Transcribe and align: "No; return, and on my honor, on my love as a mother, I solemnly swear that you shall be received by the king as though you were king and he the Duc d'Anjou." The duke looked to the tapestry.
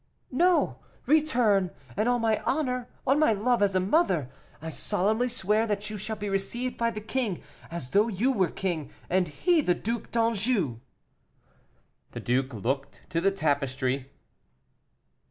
"No; 0.31 0.79
return, 1.05 1.69
and 1.95 2.09
on 2.09 2.21
my 2.21 2.39
honor, 2.43 2.89
on 3.05 3.19
my 3.19 3.33
love 3.33 3.61
as 3.61 3.75
a 3.75 3.79
mother, 3.79 4.31
I 4.59 4.71
solemnly 4.71 5.29
swear 5.29 5.67
that 5.67 5.91
you 5.91 5.99
shall 5.99 6.15
be 6.15 6.27
received 6.27 6.75
by 6.75 6.89
the 6.89 6.99
king 6.99 7.43
as 7.69 7.91
though 7.91 8.07
you 8.07 8.31
were 8.31 8.49
king 8.49 8.89
and 9.11 9.27
he 9.27 9.61
the 9.61 9.75
Duc 9.75 10.09
d'Anjou." 10.09 10.79
The 12.13 12.19
duke 12.19 12.51
looked 12.55 13.01
to 13.09 13.21
the 13.21 13.29
tapestry. 13.29 14.11